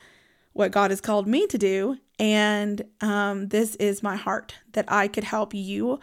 what 0.52 0.72
God 0.72 0.90
has 0.90 1.00
called 1.00 1.26
me 1.26 1.46
to 1.46 1.58
do. 1.58 1.98
And 2.18 2.84
um, 3.00 3.48
this 3.48 3.76
is 3.76 4.02
my 4.02 4.16
heart 4.16 4.56
that 4.72 4.84
I 4.88 5.08
could 5.08 5.24
help 5.24 5.54
you, 5.54 6.00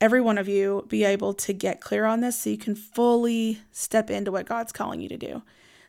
every 0.00 0.20
one 0.20 0.38
of 0.38 0.48
you, 0.48 0.84
be 0.88 1.04
able 1.04 1.34
to 1.34 1.52
get 1.52 1.80
clear 1.80 2.04
on 2.04 2.20
this 2.20 2.38
so 2.38 2.50
you 2.50 2.58
can 2.58 2.74
fully 2.74 3.60
step 3.70 4.10
into 4.10 4.32
what 4.32 4.46
God's 4.46 4.72
calling 4.72 5.00
you 5.00 5.08
to 5.08 5.16
do. 5.16 5.42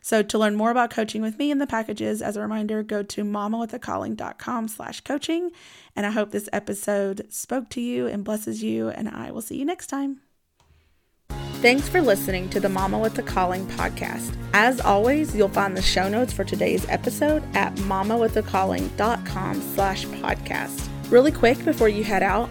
So 0.04 0.22
to 0.22 0.38
learn 0.38 0.54
more 0.54 0.70
about 0.70 0.90
coaching 0.90 1.22
with 1.22 1.38
me 1.38 1.50
and 1.50 1.58
the 1.58 1.66
packages, 1.66 2.20
as 2.20 2.36
a 2.36 2.42
reminder, 2.42 2.82
go 2.82 3.02
to 3.02 3.24
mamawithacalling.com 3.24 4.68
slash 4.68 5.00
coaching. 5.00 5.50
And 5.96 6.04
I 6.04 6.10
hope 6.10 6.30
this 6.30 6.46
episode 6.52 7.26
spoke 7.30 7.70
to 7.70 7.80
you 7.80 8.06
and 8.06 8.22
blesses 8.22 8.62
you, 8.62 8.90
and 8.90 9.08
I 9.08 9.30
will 9.30 9.40
see 9.40 9.56
you 9.56 9.64
next 9.64 9.86
time. 9.86 10.20
Thanks 11.62 11.88
for 11.88 12.02
listening 12.02 12.50
to 12.50 12.60
the 12.60 12.68
Mama 12.68 12.98
with 12.98 13.18
a 13.18 13.22
Calling 13.22 13.66
podcast. 13.68 14.36
As 14.52 14.78
always, 14.78 15.34
you'll 15.34 15.48
find 15.48 15.74
the 15.74 15.80
show 15.80 16.06
notes 16.10 16.34
for 16.34 16.44
today's 16.44 16.86
episode 16.90 17.42
at 17.56 17.74
mamawithacalling.com 17.76 19.62
slash 19.74 20.04
podcast. 20.04 20.86
Really 21.10 21.32
quick 21.32 21.64
before 21.64 21.88
you 21.88 22.04
head 22.04 22.22
out, 22.22 22.50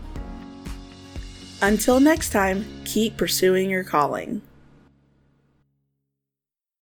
Until 1.61 1.99
next 1.99 2.31
time, 2.31 2.65
keep 2.85 3.17
pursuing 3.17 3.69
your 3.69 3.83
calling. 3.83 4.41